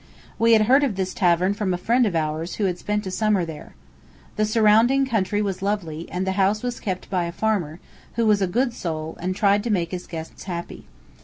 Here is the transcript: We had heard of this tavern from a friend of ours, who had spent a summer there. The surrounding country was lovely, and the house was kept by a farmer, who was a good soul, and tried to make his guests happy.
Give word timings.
We 0.39 0.53
had 0.53 0.63
heard 0.63 0.83
of 0.83 0.95
this 0.95 1.13
tavern 1.13 1.53
from 1.53 1.75
a 1.75 1.77
friend 1.77 2.07
of 2.07 2.15
ours, 2.15 2.55
who 2.55 2.63
had 2.65 2.79
spent 2.79 3.05
a 3.05 3.11
summer 3.11 3.45
there. 3.45 3.75
The 4.35 4.45
surrounding 4.45 5.05
country 5.05 5.43
was 5.43 5.61
lovely, 5.61 6.09
and 6.11 6.25
the 6.25 6.31
house 6.41 6.63
was 6.63 6.79
kept 6.79 7.07
by 7.11 7.25
a 7.25 7.31
farmer, 7.31 7.79
who 8.15 8.25
was 8.25 8.41
a 8.41 8.47
good 8.47 8.73
soul, 8.73 9.15
and 9.21 9.35
tried 9.35 9.63
to 9.63 9.69
make 9.69 9.91
his 9.91 10.07
guests 10.07 10.45
happy. 10.45 10.87